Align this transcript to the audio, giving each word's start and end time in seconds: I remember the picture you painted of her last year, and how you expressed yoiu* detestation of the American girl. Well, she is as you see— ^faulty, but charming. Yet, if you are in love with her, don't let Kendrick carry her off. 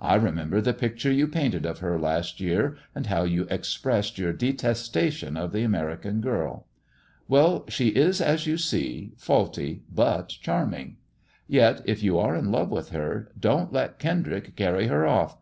I 0.00 0.14
remember 0.14 0.62
the 0.62 0.72
picture 0.72 1.12
you 1.12 1.28
painted 1.28 1.66
of 1.66 1.80
her 1.80 1.98
last 1.98 2.40
year, 2.40 2.78
and 2.94 3.04
how 3.08 3.24
you 3.24 3.46
expressed 3.50 4.16
yoiu* 4.16 4.38
detestation 4.38 5.36
of 5.36 5.52
the 5.52 5.62
American 5.62 6.22
girl. 6.22 6.64
Well, 7.28 7.66
she 7.68 7.88
is 7.88 8.22
as 8.22 8.46
you 8.46 8.56
see— 8.56 9.12
^faulty, 9.18 9.80
but 9.94 10.30
charming. 10.30 10.96
Yet, 11.46 11.82
if 11.84 12.02
you 12.02 12.18
are 12.18 12.34
in 12.34 12.50
love 12.50 12.70
with 12.70 12.88
her, 12.92 13.30
don't 13.38 13.70
let 13.70 13.98
Kendrick 13.98 14.56
carry 14.56 14.86
her 14.86 15.06
off. 15.06 15.36